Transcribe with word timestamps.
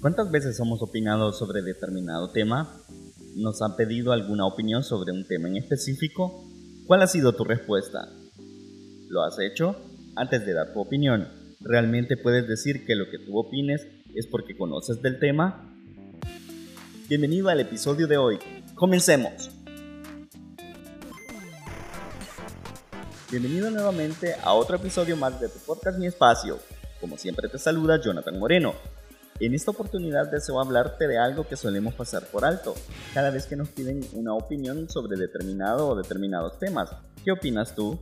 ¿Cuántas 0.00 0.30
veces 0.30 0.58
hemos 0.58 0.80
opinado 0.80 1.30
sobre 1.30 1.60
determinado 1.60 2.30
tema? 2.30 2.74
¿Nos 3.36 3.60
han 3.60 3.76
pedido 3.76 4.12
alguna 4.12 4.46
opinión 4.46 4.82
sobre 4.82 5.12
un 5.12 5.26
tema 5.26 5.48
en 5.48 5.58
específico? 5.58 6.42
¿Cuál 6.86 7.02
ha 7.02 7.06
sido 7.06 7.34
tu 7.34 7.44
respuesta? 7.44 8.08
¿Lo 9.10 9.22
has 9.22 9.38
hecho? 9.38 9.76
Antes 10.16 10.46
de 10.46 10.54
dar 10.54 10.72
tu 10.72 10.80
opinión, 10.80 11.28
¿realmente 11.60 12.16
puedes 12.16 12.48
decir 12.48 12.86
que 12.86 12.94
lo 12.94 13.10
que 13.10 13.18
tú 13.18 13.38
opines 13.38 13.86
es 14.14 14.26
porque 14.26 14.56
conoces 14.56 15.02
del 15.02 15.18
tema? 15.18 15.70
Bienvenido 17.06 17.50
al 17.50 17.60
episodio 17.60 18.06
de 18.06 18.16
hoy. 18.16 18.38
Comencemos. 18.74 19.50
Bienvenido 23.30 23.70
nuevamente 23.70 24.34
a 24.42 24.54
otro 24.54 24.76
episodio 24.76 25.14
más 25.18 25.38
de 25.38 25.50
tu 25.50 25.58
podcast 25.58 25.98
Mi 25.98 26.06
Espacio. 26.06 26.58
Como 27.02 27.18
siempre 27.18 27.50
te 27.50 27.58
saluda 27.58 28.00
Jonathan 28.00 28.38
Moreno 28.38 28.72
en 29.40 29.54
esta 29.54 29.70
oportunidad 29.70 30.30
deseo 30.30 30.60
hablarte 30.60 31.08
de 31.08 31.18
algo 31.18 31.48
que 31.48 31.56
solemos 31.56 31.94
pasar 31.94 32.26
por 32.26 32.44
alto 32.44 32.74
cada 33.14 33.30
vez 33.30 33.46
que 33.46 33.56
nos 33.56 33.70
piden 33.70 34.00
una 34.12 34.34
opinión 34.34 34.88
sobre 34.90 35.16
determinado 35.16 35.88
o 35.88 35.96
determinados 35.96 36.58
temas. 36.58 36.90
¿Qué 37.24 37.32
opinas 37.32 37.74
tú? 37.74 37.98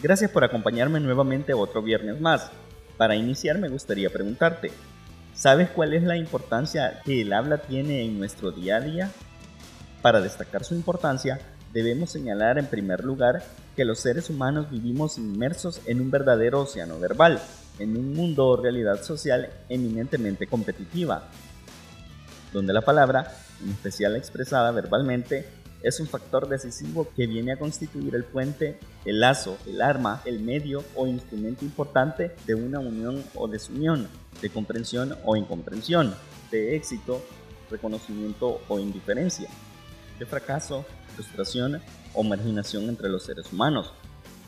Gracias 0.00 0.30
por 0.30 0.44
acompañarme 0.44 1.00
nuevamente 1.00 1.54
otro 1.54 1.82
viernes 1.82 2.20
más. 2.20 2.52
Para 2.96 3.16
iniciar 3.16 3.58
me 3.58 3.68
gustaría 3.68 4.10
preguntarte, 4.10 4.70
¿Sabes 5.38 5.70
cuál 5.70 5.94
es 5.94 6.02
la 6.02 6.16
importancia 6.16 7.00
que 7.04 7.22
el 7.22 7.32
habla 7.32 7.58
tiene 7.58 8.04
en 8.04 8.18
nuestro 8.18 8.50
día 8.50 8.78
a 8.78 8.80
día? 8.80 9.12
Para 10.02 10.20
destacar 10.20 10.64
su 10.64 10.74
importancia, 10.74 11.38
debemos 11.72 12.10
señalar 12.10 12.58
en 12.58 12.66
primer 12.66 13.04
lugar 13.04 13.44
que 13.76 13.84
los 13.84 14.00
seres 14.00 14.30
humanos 14.30 14.68
vivimos 14.68 15.16
inmersos 15.16 15.80
en 15.86 16.00
un 16.00 16.10
verdadero 16.10 16.62
océano 16.62 16.98
verbal, 16.98 17.40
en 17.78 17.96
un 17.96 18.14
mundo 18.14 18.48
o 18.48 18.56
realidad 18.56 19.00
social 19.04 19.48
eminentemente 19.68 20.48
competitiva, 20.48 21.28
donde 22.52 22.72
la 22.72 22.82
palabra, 22.82 23.32
en 23.62 23.70
especial 23.70 24.16
expresada 24.16 24.72
verbalmente, 24.72 25.48
es 25.82 26.00
un 26.00 26.06
factor 26.06 26.48
decisivo 26.48 27.08
que 27.14 27.26
viene 27.26 27.52
a 27.52 27.58
constituir 27.58 28.14
el 28.14 28.24
puente, 28.24 28.78
el 29.04 29.20
lazo, 29.20 29.56
el 29.66 29.80
arma, 29.80 30.22
el 30.24 30.40
medio 30.40 30.84
o 30.94 31.06
instrumento 31.06 31.64
importante 31.64 32.34
de 32.46 32.54
una 32.54 32.80
unión 32.80 33.24
o 33.34 33.48
desunión 33.48 34.08
de 34.42 34.50
comprensión 34.50 35.16
o 35.24 35.36
incomprensión, 35.36 36.14
de 36.50 36.76
éxito, 36.76 37.22
reconocimiento 37.70 38.60
o 38.68 38.78
indiferencia, 38.78 39.48
de 40.18 40.26
fracaso, 40.26 40.84
frustración 41.14 41.80
o 42.14 42.22
marginación 42.22 42.84
entre 42.84 43.08
los 43.08 43.24
seres 43.24 43.52
humanos. 43.52 43.92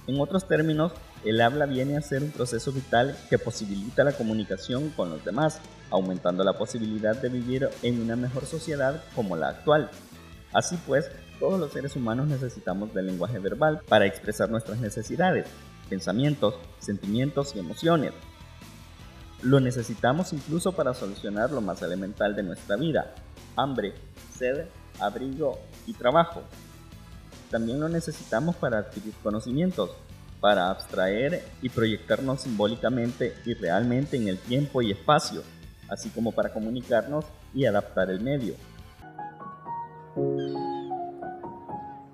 En 0.07 0.21
otros 0.21 0.49
términos, 0.49 0.93
el 1.25 1.41
habla 1.41 1.67
viene 1.67 1.97
a 1.97 2.01
ser 2.01 2.23
un 2.23 2.31
proceso 2.31 2.73
vital 2.73 3.17
que 3.29 3.39
posibilita 3.39 4.03
la 4.03 4.13
comunicación 4.13 4.91
con 4.91 5.11
los 5.11 5.25
demás, 5.25 5.61
aumentando 5.91 6.43
la 6.43 6.57
posibilidad 6.57 7.15
de 7.15 7.29
vivir 7.29 7.69
en 7.83 8.01
una 8.01 8.17
mejor 8.17 8.47
sociedad 8.47 9.05
como 9.15 9.37
la 9.37 9.51
actual. 9.51 9.91
Así 10.53 10.79
pues, 10.87 11.11
todos 11.39 11.59
los 11.61 11.73
seres 11.73 11.97
humanos 11.97 12.27
necesitamos 12.29 12.93
del 12.93 13.07
lenguaje 13.07 13.39
verbal 13.39 13.81
para 13.89 14.07
expresar 14.07 14.51
nuestras 14.51 14.79
necesidades, 14.81 15.47
pensamientos, 15.89 16.55
sentimientos 16.81 17.55
y 17.55 17.61
emociones, 17.61 18.13
lo 19.43 19.59
necesitamos 19.59 20.35
incluso 20.35 20.73
para 20.73 20.93
solucionar 20.93 21.51
lo 21.51 21.63
más 21.63 21.81
elemental 21.81 22.37
de 22.37 22.43
nuestra 22.43 22.77
vida, 22.77 23.15
hambre, 23.57 23.95
sed, 24.37 24.67
abrigo 24.99 25.59
y 25.87 25.95
trabajo. 25.95 26.43
También 27.51 27.81
lo 27.81 27.89
necesitamos 27.89 28.57
para 28.57 28.79
adquirir 28.79 29.15
conocimientos, 29.23 29.91
para 30.41 30.71
abstraer 30.71 31.43
y 31.63 31.71
proyectarnos 31.71 32.43
simbólicamente 32.43 33.35
y 33.47 33.55
realmente 33.55 34.19
en 34.19 34.29
el 34.29 34.39
tiempo 34.39 34.83
y 34.83 34.91
espacio, 34.91 35.43
así 35.89 36.11
como 36.11 36.33
para 36.33 36.53
comunicarnos 36.53 37.25
y 37.55 37.65
adaptar 37.65 38.11
el 38.11 38.21
medio. 38.21 38.55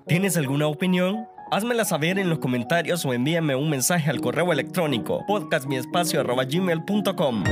¿Tienes 0.07 0.37
alguna 0.37 0.67
opinión? 0.67 1.27
Házmela 1.51 1.83
saber 1.83 2.17
en 2.17 2.29
los 2.29 2.39
comentarios 2.39 3.03
o 3.03 3.11
envíame 3.11 3.57
un 3.57 3.69
mensaje 3.69 4.09
al 4.09 4.21
correo 4.21 4.53
electrónico 4.53 5.25
podcastmiespacio.gmail.com 5.27 7.43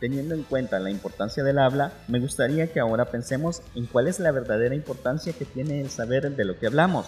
Teniendo 0.00 0.34
en 0.34 0.42
cuenta 0.42 0.80
la 0.80 0.90
importancia 0.90 1.44
del 1.44 1.60
habla, 1.60 1.92
me 2.08 2.18
gustaría 2.18 2.72
que 2.72 2.80
ahora 2.80 3.04
pensemos 3.04 3.62
en 3.76 3.86
cuál 3.86 4.08
es 4.08 4.18
la 4.18 4.32
verdadera 4.32 4.74
importancia 4.74 5.32
que 5.32 5.44
tiene 5.44 5.80
el 5.80 5.90
saber 5.90 6.34
de 6.34 6.44
lo 6.44 6.58
que 6.58 6.66
hablamos. 6.66 7.06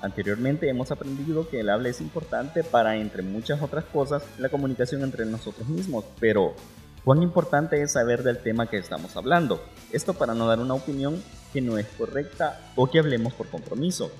Anteriormente 0.00 0.70
hemos 0.70 0.90
aprendido 0.90 1.50
que 1.50 1.60
el 1.60 1.68
habla 1.68 1.90
es 1.90 2.00
importante 2.00 2.64
para, 2.64 2.96
entre 2.96 3.22
muchas 3.22 3.60
otras 3.60 3.84
cosas, 3.84 4.22
la 4.38 4.48
comunicación 4.48 5.02
entre 5.02 5.26
nosotros 5.26 5.68
mismos, 5.68 6.06
pero 6.18 6.54
¿cuán 7.06 7.22
importante 7.22 7.80
es 7.80 7.92
saber 7.92 8.24
del 8.24 8.42
tema 8.42 8.68
que 8.68 8.78
estamos 8.78 9.16
hablando? 9.16 9.64
Esto 9.92 10.14
para 10.14 10.34
no 10.34 10.48
dar 10.48 10.58
una 10.58 10.74
opinión 10.74 11.22
que 11.52 11.60
no 11.60 11.78
es 11.78 11.86
correcta 11.86 12.60
o 12.74 12.90
que 12.90 12.98
hablemos 12.98 13.32
por 13.32 13.48
compromiso. 13.48 14.10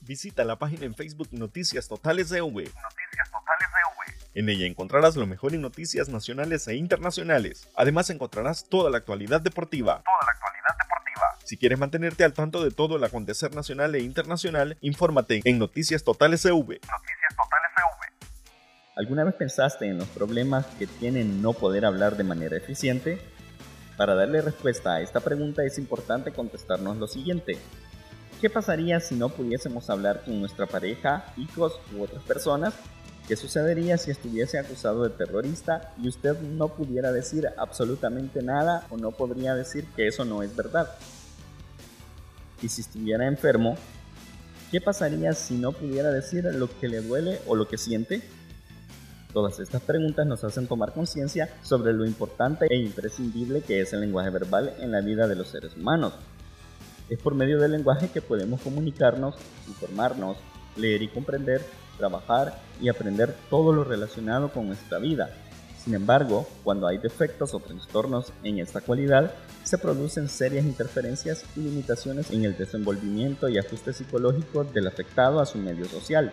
Visita 0.00 0.42
la 0.42 0.58
página 0.58 0.84
en 0.84 0.96
Facebook 0.96 1.28
Noticias 1.30 1.86
Totales 1.86 2.28
de 2.30 2.42
V. 2.42 2.64
Noticias 2.64 3.30
Totales 3.30 3.68
de 4.34 4.40
En 4.40 4.48
ella 4.48 4.66
encontrarás 4.66 5.14
lo 5.14 5.28
mejor 5.28 5.54
en 5.54 5.60
noticias 5.60 6.08
nacionales 6.08 6.66
e 6.66 6.74
internacionales. 6.74 7.68
Además 7.76 8.10
encontrarás 8.10 8.68
toda 8.68 8.90
la 8.90 8.98
actualidad 8.98 9.40
deportiva. 9.40 10.02
Toda 10.02 10.26
la 10.26 10.32
actualidad 10.32 10.76
deportiva. 10.76 11.38
Si 11.44 11.56
quieres 11.56 11.78
mantenerte 11.78 12.24
al 12.24 12.32
tanto 12.32 12.64
de 12.64 12.72
todo 12.72 12.96
el 12.96 13.04
acontecer 13.04 13.54
nacional 13.54 13.94
e 13.94 14.00
internacional, 14.00 14.76
infórmate 14.80 15.40
en 15.44 15.60
Noticias 15.60 16.02
Totales 16.02 16.42
de 16.42 16.50
V. 16.50 16.80
Noticias 16.80 16.90
Totales 16.90 17.23
¿Alguna 18.96 19.24
vez 19.24 19.34
pensaste 19.34 19.88
en 19.88 19.98
los 19.98 20.06
problemas 20.06 20.66
que 20.78 20.86
tienen 20.86 21.42
no 21.42 21.52
poder 21.52 21.84
hablar 21.84 22.16
de 22.16 22.22
manera 22.22 22.56
eficiente? 22.56 23.18
Para 23.96 24.14
darle 24.14 24.40
respuesta 24.40 24.94
a 24.94 25.00
esta 25.00 25.18
pregunta 25.18 25.64
es 25.64 25.78
importante 25.78 26.30
contestarnos 26.30 26.96
lo 26.98 27.08
siguiente. 27.08 27.58
¿Qué 28.40 28.48
pasaría 28.48 29.00
si 29.00 29.16
no 29.16 29.30
pudiésemos 29.30 29.90
hablar 29.90 30.22
con 30.24 30.38
nuestra 30.38 30.66
pareja, 30.66 31.24
hijos 31.36 31.80
u 31.92 32.04
otras 32.04 32.22
personas? 32.22 32.72
¿Qué 33.26 33.34
sucedería 33.34 33.98
si 33.98 34.12
estuviese 34.12 34.60
acusado 34.60 35.02
de 35.02 35.10
terrorista 35.10 35.92
y 36.00 36.06
usted 36.06 36.38
no 36.40 36.68
pudiera 36.68 37.10
decir 37.10 37.48
absolutamente 37.56 38.44
nada 38.44 38.86
o 38.90 38.96
no 38.96 39.10
podría 39.10 39.56
decir 39.56 39.86
que 39.96 40.06
eso 40.06 40.24
no 40.24 40.44
es 40.44 40.54
verdad? 40.54 40.88
Y 42.62 42.68
si 42.68 42.82
estuviera 42.82 43.26
enfermo, 43.26 43.76
¿qué 44.70 44.80
pasaría 44.80 45.32
si 45.32 45.54
no 45.54 45.72
pudiera 45.72 46.12
decir 46.12 46.44
lo 46.44 46.68
que 46.78 46.86
le 46.86 47.00
duele 47.00 47.40
o 47.48 47.56
lo 47.56 47.66
que 47.66 47.76
siente? 47.76 48.22
Todas 49.34 49.58
estas 49.58 49.82
preguntas 49.82 50.24
nos 50.28 50.44
hacen 50.44 50.68
tomar 50.68 50.92
conciencia 50.92 51.52
sobre 51.60 51.92
lo 51.92 52.06
importante 52.06 52.68
e 52.70 52.76
imprescindible 52.76 53.62
que 53.62 53.80
es 53.80 53.92
el 53.92 54.00
lenguaje 54.00 54.30
verbal 54.30 54.72
en 54.78 54.92
la 54.92 55.00
vida 55.00 55.26
de 55.26 55.34
los 55.34 55.48
seres 55.48 55.74
humanos. 55.76 56.12
Es 57.08 57.18
por 57.18 57.34
medio 57.34 57.58
del 57.58 57.72
lenguaje 57.72 58.10
que 58.10 58.22
podemos 58.22 58.60
comunicarnos, 58.60 59.34
informarnos, 59.66 60.36
leer 60.76 61.02
y 61.02 61.08
comprender, 61.08 61.62
trabajar 61.98 62.62
y 62.80 62.88
aprender 62.88 63.34
todo 63.50 63.72
lo 63.72 63.82
relacionado 63.82 64.52
con 64.52 64.68
nuestra 64.68 65.00
vida. 65.00 65.30
Sin 65.82 65.94
embargo, 65.94 66.46
cuando 66.62 66.86
hay 66.86 66.98
defectos 66.98 67.54
o 67.54 67.58
trastornos 67.58 68.32
en 68.44 68.60
esta 68.60 68.82
cualidad, 68.82 69.34
se 69.64 69.78
producen 69.78 70.28
serias 70.28 70.64
interferencias 70.64 71.44
y 71.56 71.60
limitaciones 71.60 72.30
en 72.30 72.44
el 72.44 72.56
desenvolvimiento 72.56 73.48
y 73.48 73.58
ajuste 73.58 73.92
psicológico 73.92 74.62
del 74.62 74.86
afectado 74.86 75.40
a 75.40 75.46
su 75.46 75.58
medio 75.58 75.86
social, 75.86 76.32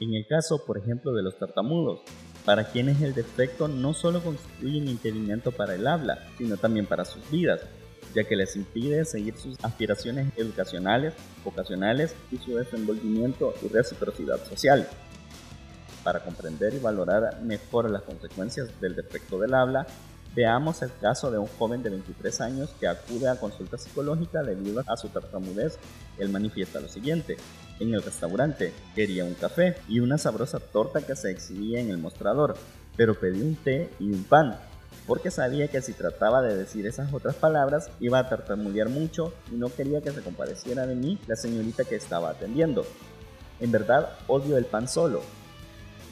en 0.00 0.14
el 0.14 0.26
caso, 0.26 0.64
por 0.64 0.78
ejemplo, 0.78 1.12
de 1.12 1.22
los 1.22 1.38
tartamudos, 1.38 2.00
para 2.44 2.64
quienes 2.64 3.02
el 3.02 3.14
defecto 3.14 3.68
no 3.68 3.92
solo 3.92 4.22
constituye 4.22 4.80
un 4.80 4.88
impedimento 4.88 5.52
para 5.52 5.74
el 5.74 5.86
habla, 5.86 6.26
sino 6.38 6.56
también 6.56 6.86
para 6.86 7.04
sus 7.04 7.30
vidas, 7.30 7.60
ya 8.14 8.24
que 8.24 8.34
les 8.34 8.56
impide 8.56 9.04
seguir 9.04 9.36
sus 9.36 9.62
aspiraciones 9.62 10.32
educacionales, 10.36 11.14
vocacionales 11.44 12.14
y 12.32 12.38
su 12.38 12.56
desenvolvimiento 12.56 13.54
y 13.62 13.68
reciprocidad 13.68 14.42
social. 14.48 14.88
Para 16.02 16.24
comprender 16.24 16.72
y 16.72 16.78
valorar 16.78 17.42
mejor 17.42 17.90
las 17.90 18.02
consecuencias 18.02 18.80
del 18.80 18.96
defecto 18.96 19.38
del 19.38 19.52
habla, 19.52 19.86
veamos 20.34 20.82
el 20.82 20.90
caso 21.00 21.30
de 21.30 21.38
un 21.38 21.46
joven 21.46 21.82
de 21.82 21.90
23 21.90 22.40
años 22.40 22.70
que 22.78 22.86
acude 22.86 23.28
a 23.28 23.36
consulta 23.36 23.78
psicológica 23.78 24.42
debido 24.42 24.82
a 24.86 24.96
su 24.96 25.08
tartamudez. 25.08 25.78
Él 26.18 26.28
manifiesta 26.28 26.80
lo 26.80 26.88
siguiente. 26.88 27.36
En 27.80 27.94
el 27.94 28.02
restaurante 28.02 28.72
quería 28.94 29.24
un 29.24 29.34
café 29.34 29.76
y 29.88 30.00
una 30.00 30.18
sabrosa 30.18 30.60
torta 30.60 31.02
que 31.02 31.16
se 31.16 31.30
exhibía 31.30 31.80
en 31.80 31.90
el 31.90 31.98
mostrador, 31.98 32.54
pero 32.96 33.18
pedí 33.18 33.40
un 33.40 33.56
té 33.56 33.90
y 33.98 34.12
un 34.12 34.24
pan, 34.24 34.58
porque 35.06 35.30
sabía 35.30 35.68
que 35.68 35.80
si 35.80 35.92
trataba 35.92 36.42
de 36.42 36.56
decir 36.56 36.86
esas 36.86 37.12
otras 37.12 37.34
palabras 37.34 37.90
iba 38.00 38.18
a 38.18 38.28
tartamudear 38.28 38.88
mucho 38.88 39.32
y 39.50 39.56
no 39.56 39.74
quería 39.74 40.02
que 40.02 40.12
se 40.12 40.20
compadeciera 40.20 40.86
de 40.86 40.94
mí 40.94 41.18
la 41.26 41.36
señorita 41.36 41.84
que 41.84 41.96
estaba 41.96 42.30
atendiendo. 42.30 42.84
En 43.60 43.72
verdad 43.72 44.10
odio 44.26 44.56
el 44.56 44.66
pan 44.66 44.88
solo. 44.88 45.22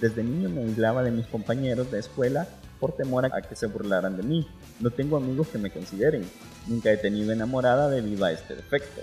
Desde 0.00 0.22
niño 0.22 0.48
me 0.48 0.62
aislaba 0.62 1.02
de 1.02 1.10
mis 1.10 1.26
compañeros 1.26 1.90
de 1.90 1.98
escuela 1.98 2.48
por 2.78 2.96
temor 2.96 3.26
a 3.26 3.42
que 3.42 3.56
se 3.56 3.66
burlaran 3.66 4.16
de 4.16 4.22
mí. 4.22 4.46
No 4.80 4.90
tengo 4.90 5.16
amigos 5.16 5.48
que 5.48 5.58
me 5.58 5.70
consideren. 5.70 6.28
Nunca 6.66 6.90
he 6.90 6.96
tenido 6.96 7.32
enamorada 7.32 7.88
debido 7.88 8.24
a 8.24 8.32
este 8.32 8.54
defecto. 8.54 9.02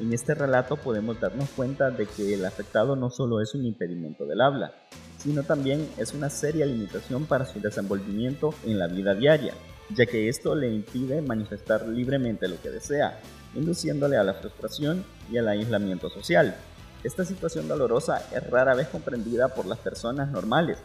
En 0.00 0.12
este 0.14 0.34
relato 0.34 0.76
podemos 0.76 1.20
darnos 1.20 1.50
cuenta 1.50 1.90
de 1.90 2.06
que 2.06 2.32
el 2.34 2.44
afectado 2.46 2.96
no 2.96 3.10
solo 3.10 3.40
es 3.42 3.54
un 3.54 3.66
impedimento 3.66 4.24
del 4.24 4.40
habla, 4.40 4.72
sino 5.18 5.42
también 5.42 5.86
es 5.98 6.14
una 6.14 6.30
seria 6.30 6.64
limitación 6.64 7.26
para 7.26 7.44
su 7.44 7.60
desenvolvimiento 7.60 8.54
en 8.64 8.78
la 8.78 8.86
vida 8.86 9.14
diaria, 9.14 9.52
ya 9.94 10.06
que 10.06 10.30
esto 10.30 10.54
le 10.54 10.72
impide 10.72 11.20
manifestar 11.20 11.86
libremente 11.86 12.48
lo 12.48 12.58
que 12.62 12.70
desea, 12.70 13.20
induciéndole 13.54 14.16
a 14.16 14.24
la 14.24 14.34
frustración 14.34 15.04
y 15.30 15.36
al 15.36 15.48
aislamiento 15.48 16.08
social. 16.08 16.56
Esta 17.04 17.24
situación 17.24 17.68
dolorosa 17.68 18.22
es 18.34 18.48
rara 18.50 18.74
vez 18.74 18.88
comprendida 18.88 19.48
por 19.48 19.66
las 19.66 19.78
personas 19.78 20.30
normales. 20.30 20.78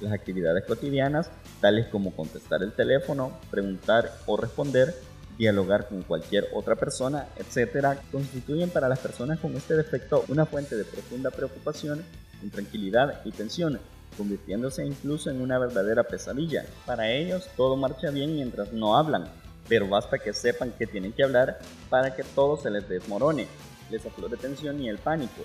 Las 0.00 0.12
actividades 0.12 0.64
cotidianas, 0.64 1.30
tales 1.60 1.86
como 1.86 2.14
contestar 2.14 2.62
el 2.62 2.72
teléfono, 2.72 3.38
preguntar 3.50 4.12
o 4.26 4.36
responder, 4.36 4.94
dialogar 5.38 5.88
con 5.88 6.02
cualquier 6.02 6.48
otra 6.54 6.76
persona, 6.76 7.26
etc., 7.36 7.98
constituyen 8.10 8.70
para 8.70 8.88
las 8.88 8.98
personas 8.98 9.38
con 9.38 9.56
este 9.56 9.74
defecto 9.74 10.24
una 10.28 10.46
fuente 10.46 10.76
de 10.76 10.84
profunda 10.84 11.30
preocupación, 11.30 12.04
intranquilidad 12.42 13.20
y 13.24 13.30
tensión, 13.30 13.78
convirtiéndose 14.16 14.84
incluso 14.84 15.30
en 15.30 15.40
una 15.40 15.58
verdadera 15.58 16.04
pesadilla. 16.04 16.64
Para 16.84 17.10
ellos 17.10 17.48
todo 17.56 17.76
marcha 17.76 18.10
bien 18.10 18.34
mientras 18.34 18.72
no 18.72 18.96
hablan, 18.96 19.24
pero 19.68 19.88
basta 19.88 20.18
que 20.18 20.32
sepan 20.32 20.72
que 20.72 20.86
tienen 20.86 21.12
que 21.12 21.24
hablar 21.24 21.58
para 21.88 22.14
que 22.14 22.22
todo 22.22 22.56
se 22.56 22.70
les 22.70 22.88
desmorone, 22.88 23.46
les 23.90 24.04
aflore 24.04 24.36
tensión 24.36 24.80
y 24.80 24.88
el 24.88 24.98
pánico, 24.98 25.42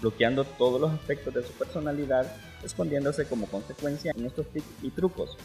bloqueando 0.00 0.44
todos 0.44 0.80
los 0.80 0.92
aspectos 0.92 1.34
de 1.34 1.42
su 1.42 1.52
personalidad, 1.52 2.26
escondiéndose 2.62 3.26
como 3.26 3.46
consecuencia 3.46 4.12
en 4.16 4.26
estos 4.26 4.46
tics 4.48 4.66
y 4.82 4.90
trucos. 4.90 5.36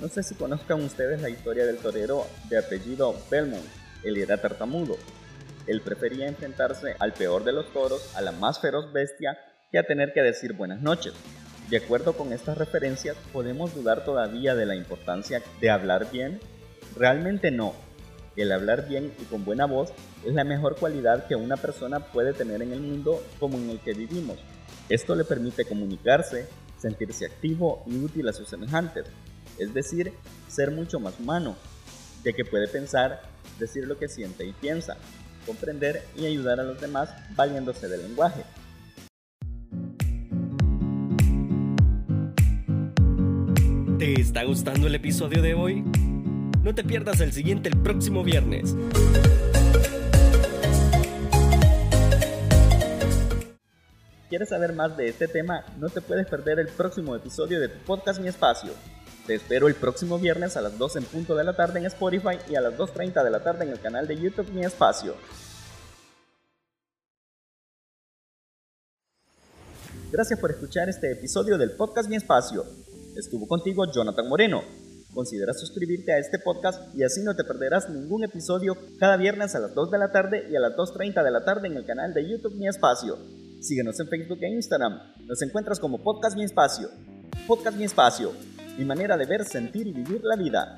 No 0.00 0.08
sé 0.08 0.22
si 0.22 0.34
conozcan 0.34 0.82
ustedes 0.82 1.20
la 1.20 1.28
historia 1.28 1.66
del 1.66 1.78
torero 1.78 2.26
de 2.48 2.58
apellido 2.58 3.14
Belmont. 3.30 3.64
Él 4.02 4.16
era 4.16 4.40
tartamudo. 4.40 4.96
Él 5.66 5.82
prefería 5.82 6.26
enfrentarse 6.26 6.96
al 6.98 7.12
peor 7.12 7.44
de 7.44 7.52
los 7.52 7.70
toros, 7.72 8.14
a 8.16 8.22
la 8.22 8.32
más 8.32 8.60
feroz 8.60 8.92
bestia, 8.92 9.38
que 9.70 9.78
a 9.78 9.86
tener 9.86 10.12
que 10.12 10.22
decir 10.22 10.54
buenas 10.54 10.80
noches. 10.80 11.12
De 11.68 11.76
acuerdo 11.76 12.14
con 12.14 12.32
estas 12.32 12.58
referencias, 12.58 13.16
¿podemos 13.32 13.74
dudar 13.74 14.04
todavía 14.04 14.54
de 14.54 14.66
la 14.66 14.74
importancia 14.74 15.42
de 15.60 15.70
hablar 15.70 16.10
bien? 16.10 16.40
Realmente 16.96 17.50
no. 17.50 17.74
El 18.36 18.52
hablar 18.52 18.88
bien 18.88 19.12
y 19.20 19.24
con 19.24 19.44
buena 19.44 19.66
voz 19.66 19.90
es 20.24 20.32
la 20.34 20.44
mejor 20.44 20.76
cualidad 20.76 21.26
que 21.26 21.34
una 21.34 21.56
persona 21.56 22.00
puede 22.00 22.32
tener 22.32 22.62
en 22.62 22.72
el 22.72 22.80
mundo 22.80 23.22
como 23.40 23.58
en 23.58 23.70
el 23.70 23.80
que 23.80 23.92
vivimos. 23.92 24.38
Esto 24.88 25.14
le 25.14 25.24
permite 25.24 25.64
comunicarse, 25.64 26.48
sentirse 26.78 27.26
activo 27.26 27.82
y 27.86 27.96
útil 27.96 28.28
a 28.28 28.32
sus 28.32 28.48
semejantes, 28.48 29.06
es 29.58 29.74
decir, 29.74 30.12
ser 30.48 30.70
mucho 30.70 31.00
más 31.00 31.18
humano, 31.18 31.56
ya 32.24 32.32
que 32.32 32.44
puede 32.44 32.68
pensar, 32.68 33.20
decir 33.58 33.86
lo 33.86 33.98
que 33.98 34.08
siente 34.08 34.44
y 34.44 34.52
piensa, 34.52 34.96
comprender 35.44 36.04
y 36.16 36.26
ayudar 36.26 36.60
a 36.60 36.64
los 36.64 36.80
demás 36.80 37.10
valiéndose 37.34 37.88
del 37.88 38.02
lenguaje. 38.02 38.44
¿Te 43.98 44.18
está 44.18 44.44
gustando 44.44 44.86
el 44.86 44.94
episodio 44.94 45.42
de 45.42 45.52
hoy? 45.52 45.84
No 46.62 46.74
te 46.74 46.84
pierdas 46.84 47.18
el 47.20 47.32
siguiente 47.32 47.70
el 47.70 47.78
próximo 47.78 48.22
viernes. 48.22 48.76
¿Quieres 54.28 54.50
saber 54.50 54.74
más 54.74 54.94
de 54.94 55.08
este 55.08 55.26
tema? 55.26 55.64
No 55.78 55.88
te 55.88 56.02
puedes 56.02 56.26
perder 56.26 56.58
el 56.58 56.68
próximo 56.68 57.16
episodio 57.16 57.58
de 57.60 57.68
tu 57.68 57.78
podcast 57.86 58.20
Mi 58.20 58.28
Espacio. 58.28 58.72
Te 59.26 59.36
espero 59.36 59.68
el 59.68 59.74
próximo 59.74 60.18
viernes 60.18 60.54
a 60.58 60.60
las 60.60 60.76
2 60.76 60.96
en 60.96 61.04
punto 61.04 61.34
de 61.34 61.44
la 61.44 61.56
tarde 61.56 61.78
en 61.78 61.86
Spotify 61.86 62.36
y 62.50 62.56
a 62.56 62.60
las 62.60 62.76
2.30 62.76 63.24
de 63.24 63.30
la 63.30 63.42
tarde 63.42 63.64
en 63.64 63.70
el 63.70 63.80
canal 63.80 64.06
de 64.06 64.20
YouTube 64.20 64.50
Mi 64.52 64.62
Espacio. 64.62 65.14
Gracias 70.12 70.38
por 70.38 70.50
escuchar 70.50 70.90
este 70.90 71.10
episodio 71.12 71.56
del 71.56 71.70
podcast 71.70 72.10
Mi 72.10 72.16
Espacio. 72.16 72.66
Estuvo 73.16 73.48
contigo 73.48 73.90
Jonathan 73.90 74.28
Moreno. 74.28 74.62
Considera 75.14 75.52
suscribirte 75.52 76.12
a 76.12 76.18
este 76.18 76.38
podcast 76.38 76.94
y 76.94 77.02
así 77.02 77.22
no 77.22 77.34
te 77.34 77.44
perderás 77.44 77.90
ningún 77.90 78.24
episodio 78.24 78.76
cada 78.98 79.16
viernes 79.16 79.54
a 79.54 79.58
las 79.58 79.74
2 79.74 79.90
de 79.90 79.98
la 79.98 80.12
tarde 80.12 80.46
y 80.50 80.56
a 80.56 80.60
las 80.60 80.76
2.30 80.76 81.24
de 81.24 81.30
la 81.30 81.44
tarde 81.44 81.68
en 81.68 81.76
el 81.76 81.84
canal 81.84 82.14
de 82.14 82.28
YouTube 82.28 82.54
Mi 82.54 82.68
Espacio. 82.68 83.18
Síguenos 83.60 83.98
en 84.00 84.08
Facebook 84.08 84.38
e 84.40 84.48
Instagram. 84.48 85.00
Nos 85.26 85.42
encuentras 85.42 85.80
como 85.80 86.02
Podcast 86.02 86.36
Mi 86.36 86.44
Espacio. 86.44 86.88
Podcast 87.46 87.76
Mi 87.76 87.84
Espacio. 87.84 88.32
Mi 88.78 88.84
manera 88.84 89.16
de 89.16 89.26
ver, 89.26 89.44
sentir 89.44 89.86
y 89.86 89.92
vivir 89.92 90.20
la 90.22 90.36
vida. 90.36 90.76